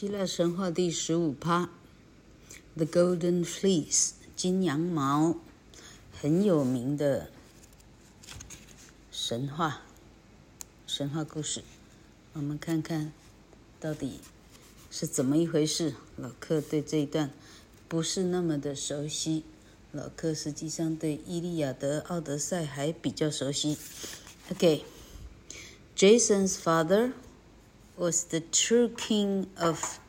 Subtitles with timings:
[0.00, 1.64] 希腊神话第十五趴，
[2.74, 5.36] 《The Golden Fleece》金羊毛，
[6.18, 7.28] 很有名的
[9.12, 9.82] 神话
[10.86, 11.62] 神话故事。
[12.32, 13.12] 我们看看
[13.78, 14.20] 到底
[14.90, 15.92] 是怎么一回事。
[16.16, 17.30] 老克对这一段
[17.86, 19.44] 不是那么的熟悉。
[19.92, 23.76] 老克实际上对《伊利亚德》《奥德赛》还比较熟悉。
[24.50, 27.12] OK，Jason's father
[28.00, 30.00] was the true king of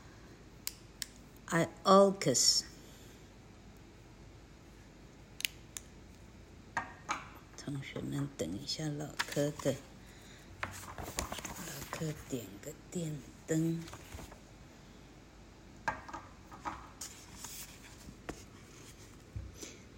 [1.52, 2.64] Iolcus.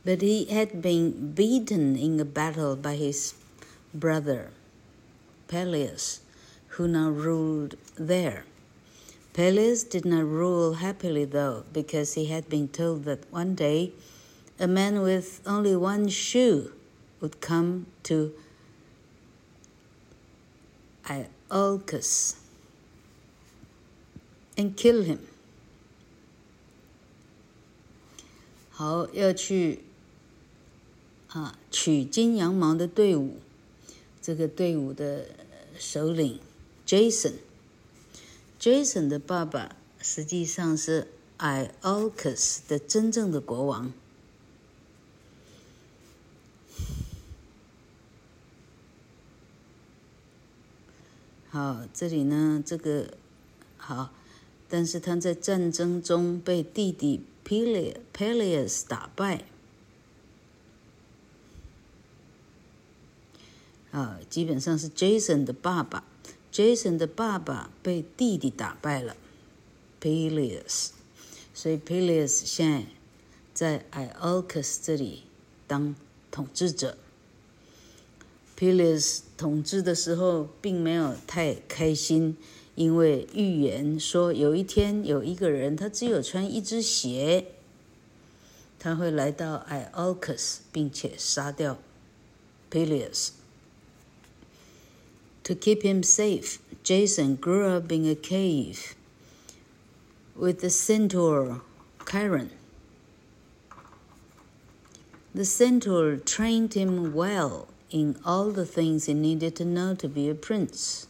[0.04, 3.36] But he had been beaten in a battle by his
[3.94, 4.50] brother,
[5.48, 6.23] Pelias
[6.76, 8.46] who now ruled there.
[9.34, 13.92] Pelias did not rule happily, though, because he had been told that one day
[14.60, 16.72] a man with only one shoe
[17.20, 18.32] would come to
[21.06, 22.36] Iolcus
[24.56, 25.20] and kill him.
[28.72, 29.80] 好，要去
[31.30, 33.38] 啊取金羊毛的队伍，
[34.22, 35.26] 这个队伍的
[35.78, 36.40] 首领。
[36.94, 41.08] Jason，Jason 的爸爸实际上是
[41.40, 43.92] Iolcus 的真正的国王。
[51.50, 53.18] 好，这里呢，这个
[53.78, 54.14] 好，
[54.70, 59.46] 但是他在战争中被弟弟 Peleus 打败。
[63.90, 66.04] 啊，基本上是 Jason 的爸爸
[66.54, 69.18] ，Jason 的爸爸被弟弟打败了
[70.00, 70.90] ，Peleus，
[71.54, 72.86] 所以 Peleus 现
[73.54, 75.24] 在在 Iolcus 这里
[75.66, 75.96] 当
[76.30, 76.98] 统治者。
[78.56, 82.38] Peleus 统治的时候并没有太开心，
[82.76, 87.48] 因为预言说有一天有一个人，他只有穿一只鞋，
[88.80, 91.80] 他会来到 Iolcus，并且杀掉
[92.72, 93.32] Peleus。
[95.45, 98.95] To keep him safe, Jason grew up in a cave
[100.37, 101.63] with the centaur
[102.07, 102.51] Chiron.
[105.35, 110.29] The centaur trained him well in all the things he needed to know to be
[110.29, 111.07] a prince.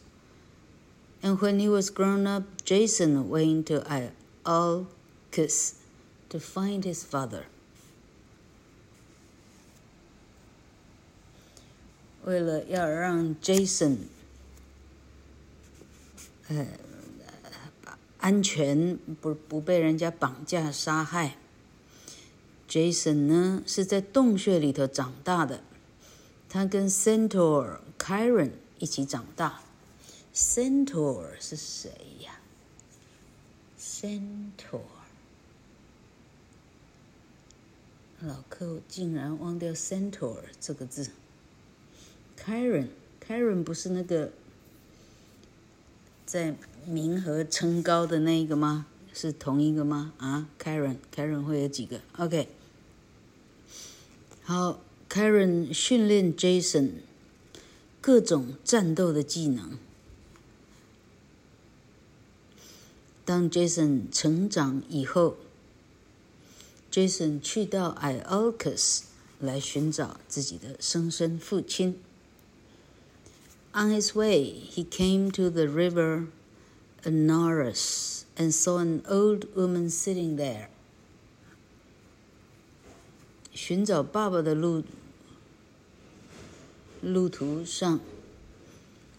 [1.23, 3.81] And when he was grown up, Jason went to
[4.45, 5.75] Iolcus
[6.29, 7.47] to find his father.
[12.25, 14.11] 为了要让 Jason
[16.56, 16.68] 呃，
[18.20, 21.38] 安全不不被人家绑架杀害。
[22.70, 25.64] Jason 呢是在洞穴里头长大的，
[26.48, 29.62] 他跟 Centaur Chiron 一起长大。
[30.34, 32.40] Centaur 是谁呀
[33.80, 34.82] ？Centaur，
[38.20, 41.10] 老客竟然忘掉 Centaur 这个字。
[42.38, 44.32] Chiron，Chiron 不是那个。
[46.34, 46.56] 在
[46.90, 48.88] 冥河称高的那一个吗？
[49.14, 50.14] 是同一个吗？
[50.18, 52.50] 啊，Karen，Karen 会有几个？OK，
[54.42, 56.90] 好，Karen 训练 Jason
[58.02, 59.78] 各种战斗的技能。
[63.24, 65.38] 当 Jason 成长以后
[66.92, 69.02] ，Jason 去到 Iolcus
[69.40, 72.02] 来寻找自己的生身父亲。
[73.76, 76.28] On his way, he came to the river
[77.04, 80.68] Anaurus and saw an old woman sitting there.
[83.52, 84.84] 寻找爸爸的路
[87.02, 88.00] 路途上，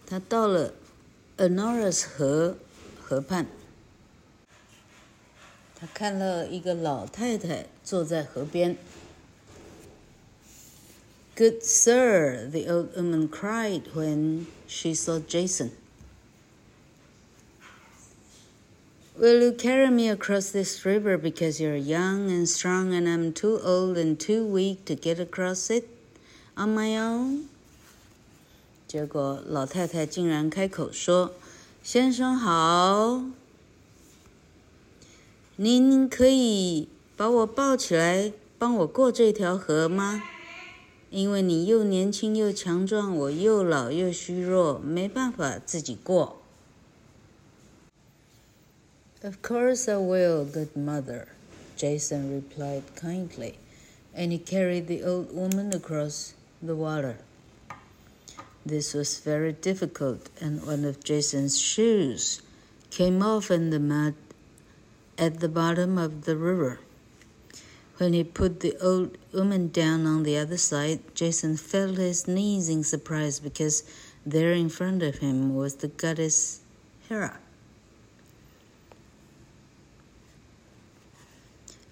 [0.05, 0.73] 他到了
[1.37, 2.55] Anaurus 河
[3.01, 3.47] 河畔，
[5.75, 8.77] 他看到一个老太太坐在河边。
[11.36, 15.70] Good sir, the old woman cried when she saw Jason.
[19.18, 23.60] Will you carry me across this river because you're young and strong and I'm too
[23.62, 25.88] old and too weak to get across it
[26.56, 27.48] on my own?
[28.86, 33.22] 结果老太太竟然开口说：“先生好，
[35.56, 40.22] 您可以把我抱起来，帮我过这条河吗？”
[41.14, 46.40] 因为你又年轻又强壮，我又老又虚弱，没办法自己过。
[49.22, 51.26] Of course I will, good mother,
[51.76, 53.54] Jason replied kindly,
[54.14, 56.32] and he carried the old woman across
[56.64, 57.16] the water.
[58.64, 62.40] This was very difficult, and one of Jason's shoes
[62.90, 64.14] came off in the mud
[65.18, 66.78] at the bottom of the river.
[67.98, 72.26] When he put the old woman down on the other side, Jason fell to his
[72.26, 73.82] knees in surprise because
[74.24, 76.60] there in front of him was the goddess
[77.08, 77.40] Hera.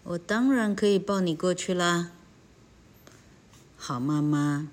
[0.05, 2.13] 我当然可以抱你过去啦。
[3.77, 4.71] 好，妈妈。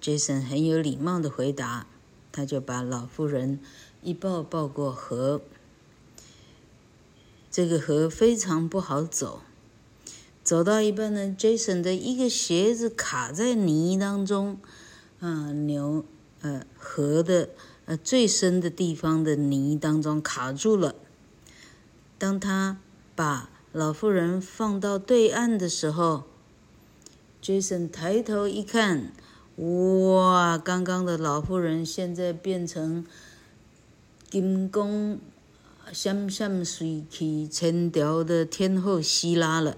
[0.00, 1.86] Jason 很有礼貌的回答，
[2.30, 3.58] 他就把老妇人
[4.02, 5.40] 一抱抱过河。
[7.55, 9.39] 这个河非常不好走，
[10.43, 14.59] 走到一半呢，Jason 的一个鞋子卡在泥当中，
[15.21, 16.03] 啊，牛，
[16.41, 17.47] 呃，河的
[17.85, 20.95] 呃最深的地方的泥当中卡住了。
[22.17, 22.77] 当他
[23.15, 26.25] 把老妇人放到对岸的时候
[27.41, 29.13] ，Jason 抬头一看，
[29.55, 33.05] 哇，刚刚的老妇人现在变成
[34.29, 35.21] 金工。
[35.92, 39.76] 闪闪随去千条的天后希拉了，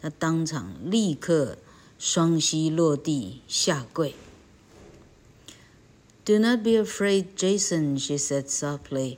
[0.00, 1.58] 他当场立刻
[1.98, 4.14] 双膝落地下跪。
[6.24, 9.16] Do not be afraid, Jason, she said softly.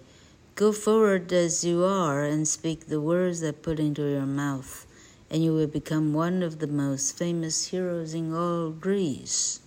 [0.55, 4.85] Go forward as you are and speak the words I put into your mouth,
[5.29, 9.59] and you will become one of the most famous heroes in all Greece.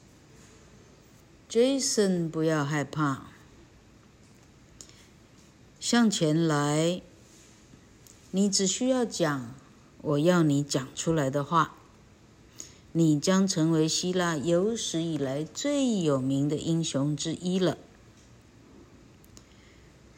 [1.49, 3.23] Jason，不要害怕。
[5.90, 7.00] 向前来。
[8.32, 9.54] 你只需要讲
[10.02, 11.76] 我要你讲出来的话，
[12.92, 17.78] 你将成为希腊有史以来最有名的英雄之一了。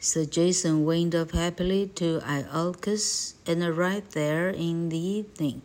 [0.01, 5.61] Sir Jason went up happily to Iolcus and arrived there in the evening,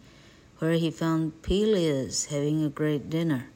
[0.60, 3.46] where he found Pelias having a great dinner.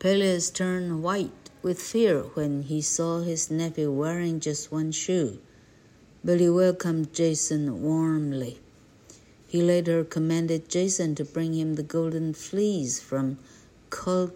[0.00, 5.39] Pelias turned white with fear when he saw his nephew wearing just one shoe,
[6.23, 8.59] but he welcomed Jason warmly.
[9.47, 13.37] He later commanded Jason to bring him the golden fleece from
[13.89, 14.31] Colchis,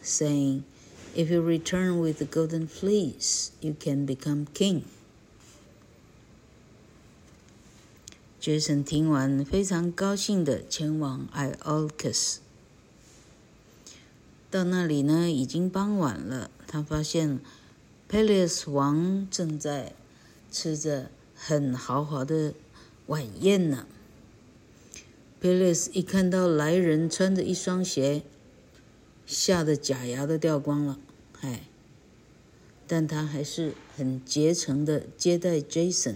[0.00, 0.64] saying,
[1.14, 4.84] If you return with the golden fleece, you can become king.
[8.40, 12.38] Jason 听完，非常高兴地前往 Iolcus。
[14.51, 16.49] 到那里呢，已经傍晚了。
[16.65, 17.39] 他发现
[18.07, 19.93] p e l e s 王正在
[20.51, 22.55] 吃着很豪华的
[23.05, 23.85] 晚宴呢。
[25.39, 28.23] p e l e s 一看到来人穿着一双鞋，
[29.27, 30.99] 吓得假牙都掉光了。
[31.41, 31.67] 哎，
[32.87, 36.15] 但他还是很竭诚的接待 Jason，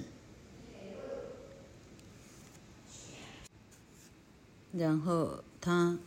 [4.71, 5.99] 然后他。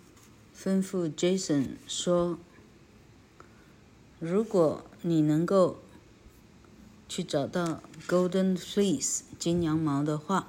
[0.56, 2.38] 吩咐 Jason 说
[4.19, 5.76] ：“如果你能够
[7.08, 10.49] 去找到 Golden Fleece 金羊毛的话，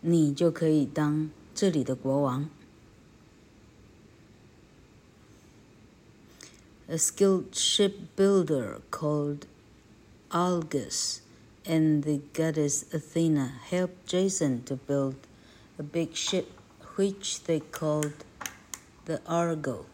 [0.00, 2.50] 你就可以当这里的国王。”
[6.88, 9.46] A skilled shipbuilder called
[10.28, 11.20] Argus
[11.64, 15.14] and the goddess Athena helped Jason to build
[15.78, 16.44] a big ship
[16.95, 18.25] which they called
[19.05, 19.85] the Argo.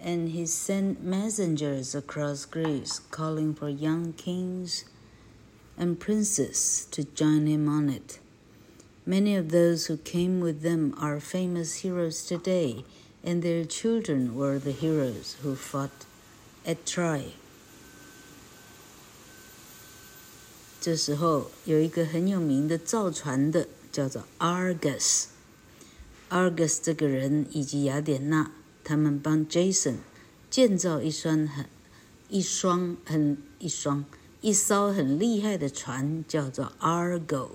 [0.00, 4.84] And he sent messengers across Greece calling for young kings
[5.78, 8.18] and princes to join him on it.
[9.06, 12.84] Many of those who came with them are famous heroes today,
[13.22, 16.04] and their children were the heroes who fought
[16.66, 17.32] at Troy.
[20.80, 25.28] 这时候有一个很有名的造船的，叫做 Argus。
[26.29, 28.51] Argus 这个人以及雅典娜，
[28.83, 29.95] 他们帮 Jason
[30.49, 31.65] 建造一双很
[32.29, 34.05] 一双很一双
[34.41, 37.49] 一艘很厉害的船，叫做 Argo。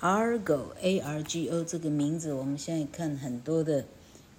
[0.00, 3.86] Argo，A R G O 这个名字，我们现在看很多的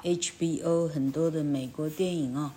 [0.04, 2.52] HBO 很多的美国电影哦，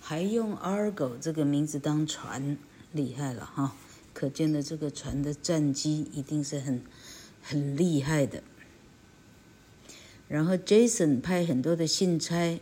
[0.00, 2.56] 还用 Argo 这个名字当船，
[2.92, 3.74] 厉害了哈！
[4.14, 6.82] 可见的这个船的战机一定是很
[7.42, 8.42] 很厉害的。
[10.28, 12.60] 然后，Jason 派很多的信差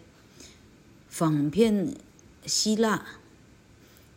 [1.09, 1.95] 访遍
[2.45, 3.07] 希腊，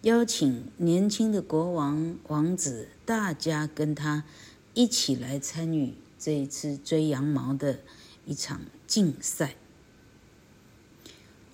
[0.01, 4.25] 邀请年轻的国王、王子，大家跟他
[4.73, 7.79] 一起来参与这一次追羊毛的
[8.25, 9.55] 一场竞赛。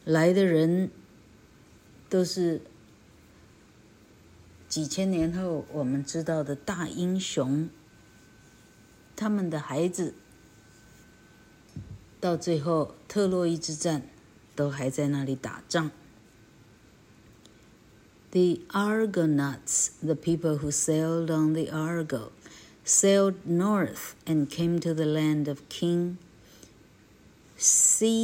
[0.03, 0.89] 来的人
[2.09, 2.59] 都是
[4.67, 7.69] 几千年后我们知道的大英雄，
[9.15, 10.15] 他们的孩子，
[12.22, 14.02] 到最后特洛伊之战，
[14.56, 15.90] 都还在那里打仗。
[18.30, 22.32] The Argonauts, the people who sailed on the Argo,
[22.84, 26.18] sailed north and came to the land of King
[27.58, 28.18] Cyzicus.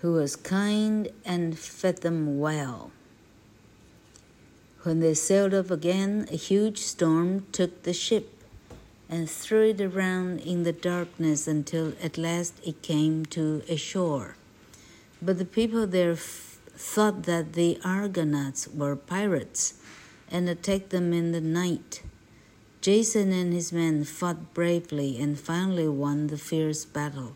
[0.00, 2.90] Who was kind and fed them well.
[4.82, 8.42] When they sailed off again, a huge storm took the ship
[9.10, 14.36] and threw it around in the darkness until at last it came to a shore.
[15.20, 19.74] But the people there thought that the Argonauts were pirates
[20.30, 22.02] and attacked them in the night.
[22.80, 27.34] Jason and his men fought bravely and finally won the fierce battle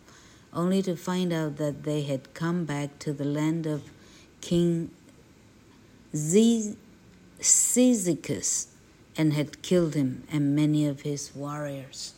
[0.53, 3.83] only to find out that they had come back to the land of
[4.41, 4.89] King
[7.41, 8.67] Cyzicus
[9.15, 12.13] and had killed him and many of his warriors.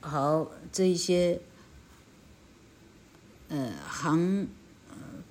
[0.00, 1.40] 好，这些
[3.48, 4.46] 呃航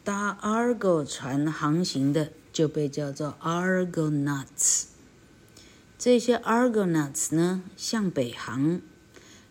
[0.03, 4.88] 搭 Argo 船航行的就被叫做 Argonauts。
[6.00, 8.80] 这些 Argonauts 呢，向北航，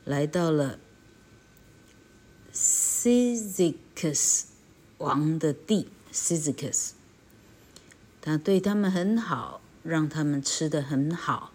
[0.04, 0.80] 来到了
[2.52, 4.46] Cyzicus
[4.98, 6.94] 王的地 Cyzicus。
[8.20, 11.52] 他对他们很好，让他们吃的很好。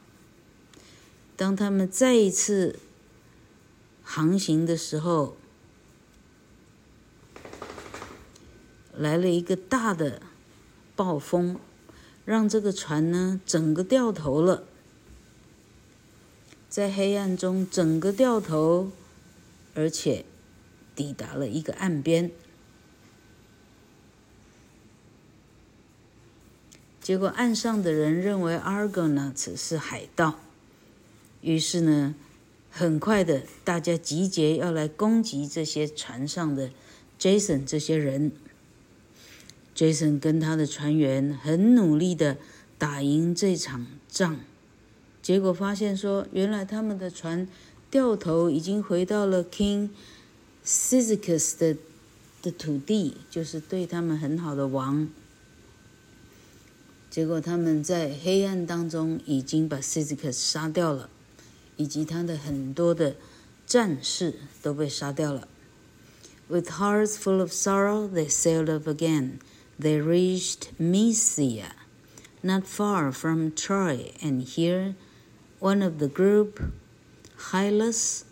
[1.37, 2.79] 当他们再一次
[4.05, 5.37] 航行的时候，
[8.97, 10.23] 来了一个大的
[10.95, 11.59] 暴风，
[12.25, 14.63] 让这个船呢整个掉头了。
[16.75, 18.91] 在黑暗中，整个掉头，
[19.75, 20.25] 而且
[20.97, 22.33] 抵达了一个岸边。
[27.01, 30.41] 结果岸上的人认为 Argonauts 是海盗，
[31.43, 32.17] 于是呢，
[32.73, 36.71] 很快的大家集结要来攻击这些船上的
[37.21, 38.33] Jason 这些人。
[39.77, 42.37] Jason 跟他的船员很努力的
[42.77, 44.41] 打赢这场仗。
[45.24, 47.48] 结果发现说，原来他们的船
[47.92, 49.90] 掉头已经回到了 King
[50.66, 51.78] Cyzicus 的
[52.42, 55.10] 的土地，就是对他们很好的王。
[57.10, 61.10] 结果他们在黑暗当中已经把 Cyzicus 杀掉了，
[61.76, 63.16] 以及他的很多的
[63.66, 65.48] 战士都被杀掉了。
[66.48, 69.40] With hearts full of sorrow, they sailed off again.
[69.80, 71.72] They reached Mysia,
[72.42, 74.96] not far from Troy, and here
[75.65, 76.61] one of the group,
[77.49, 78.25] Hylas,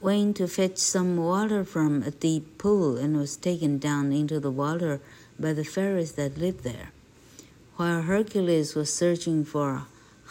[0.00, 4.52] went to fetch some water from a deep pool and was taken down into the
[4.52, 5.00] water
[5.40, 6.92] by the fairies that lived there.
[7.74, 9.86] While Hercules was searching for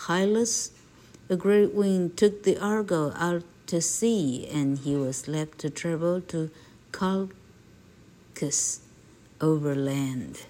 [0.05, 0.71] Hylas,
[1.27, 6.21] a great wind took the Argo out to sea, and he was left to travel
[6.31, 6.49] to
[6.93, 8.79] Colchis
[9.41, 10.43] over land.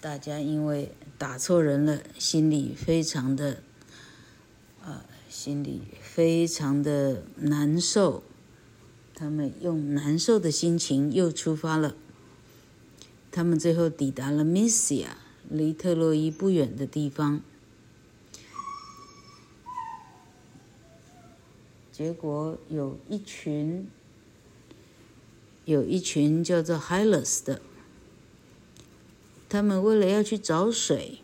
[0.00, 3.62] 大家因为打错人了，心里非常的，
[4.84, 8.22] 呃，心里非常的难受。
[9.12, 11.96] 他们用难受的心情又出发了。
[13.32, 15.08] 他们最后抵达了 Mysia，
[15.50, 17.40] 离特洛伊不远的地方。
[21.90, 23.88] 结果有一群，
[25.64, 27.60] 有一群叫做 Hylas 的。
[29.48, 31.20] 他们为了要去找水，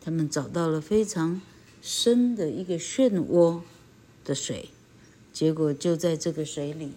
[0.00, 1.40] 他们找到了非常
[1.80, 3.62] 深的一个漩涡
[4.22, 4.68] 的水，
[5.32, 6.92] 结果就在这个水里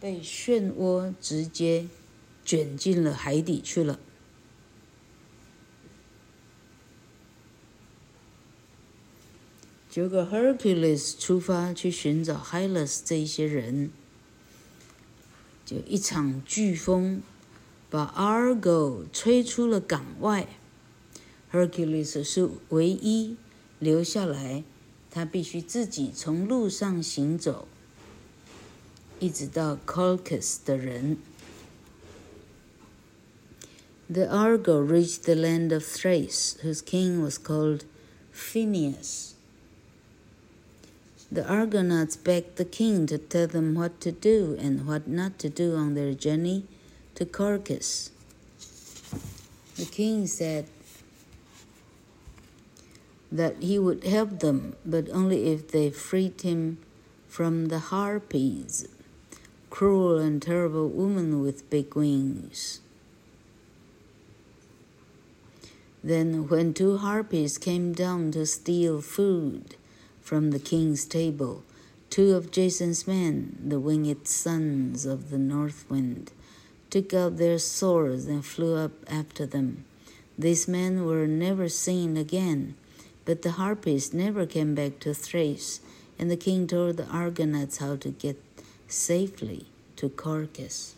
[0.00, 1.86] 被漩涡直接
[2.44, 4.00] 卷进了海底去了。
[9.90, 13.90] 结果 Hercules 出发去寻找 Hylas 这一些人，
[15.66, 17.22] 就一场飓风。
[17.89, 20.47] 把 Argo 吹出了港外，
[21.51, 23.35] Hercules 是唯一
[23.79, 24.63] 留下来，
[25.09, 27.67] 他必须自己从路上行走，
[29.19, 31.17] 一直到 Colchis 的人。
[34.07, 37.83] The Argo reached the land of Thrace, whose king was called
[38.33, 39.31] Phineus.
[41.33, 45.49] The Argonauts begged the king to tell them what to do and what not to
[45.49, 46.63] do on their journey
[47.16, 48.10] to Colchis.
[49.76, 50.66] The king said,
[53.30, 56.78] that he would help them, but only if they freed him
[57.28, 58.88] from the harpies,
[59.68, 62.80] cruel and terrible women with big wings.
[66.02, 69.74] Then, when two harpies came down to steal food
[70.22, 71.64] from the king's table,
[72.10, 76.30] two of Jason's men, the winged sons of the north wind,
[76.90, 79.84] took out their swords and flew up after them.
[80.38, 82.74] These men were never seen again.
[83.24, 85.80] But the harpies never came back to Thrace,
[86.16, 88.36] and the king told the Argonauts how to get
[88.86, 89.66] safely
[89.96, 90.92] to Colchis.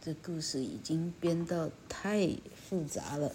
[0.00, 3.32] 这故事已经编到太复杂了，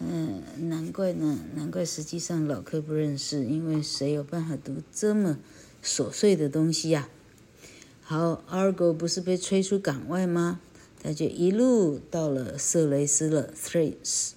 [0.00, 5.38] 嗯，难怪呢，难怪实际上老客不认识，因为谁有办法读这么？
[5.82, 7.08] 琐碎的东西呀？
[8.02, 10.60] 好，Argo 不是被吹出港外吗？
[11.02, 14.32] 他就一路到了色雷斯了 （Thrace），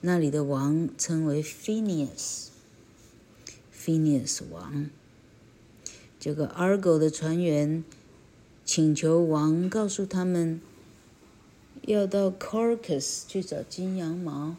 [0.00, 4.88] 那里的王称为 Phineas，Phineas 王。
[6.18, 7.84] 这个 Argo 的船员。
[8.62, 10.60] 请求王告诉他们，
[11.82, 14.54] 要到 Carcas 去找金羊毛，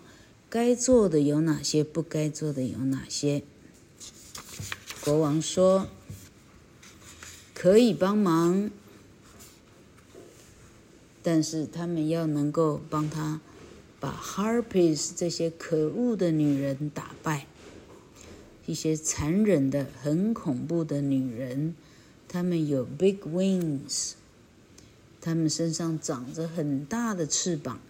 [0.49, 3.43] 该做的有哪些，不该做的有哪些。
[5.03, 5.87] 国王说
[7.55, 8.69] ：“可以帮忙，
[11.23, 13.41] 但是他们要能够帮他
[13.99, 17.47] 把 Harpies 这些可恶的女人打败，
[18.67, 21.75] 一些残忍的、很恐怖的女人。”
[22.29, 24.13] 她们有 big wings，
[25.19, 27.81] 他们身上长着很大的翅膀。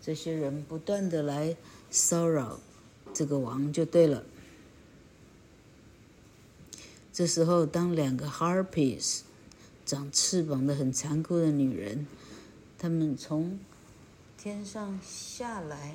[0.00, 1.54] 这些人不断的来
[1.90, 2.60] 骚扰
[3.12, 4.24] 这个王就对了。
[7.14, 9.20] 这时候，当两个 harpies
[9.86, 12.08] 长翅膀的很残酷的女人，
[12.76, 13.56] 她们从
[14.36, 15.94] 天上下来。